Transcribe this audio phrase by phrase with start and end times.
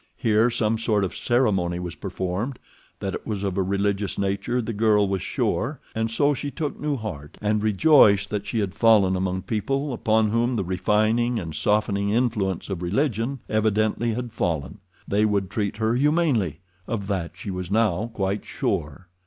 [0.17, 5.07] Here some sort of ceremony was performed—that it was of a religious nature the girl
[5.07, 9.43] was sure, and so she took new heart, and rejoiced that she had fallen among
[9.43, 14.79] people upon whom the refining and softening influences of religion evidently had fallen.
[15.07, 19.07] They would treat her humanely—of that she was now quite sure.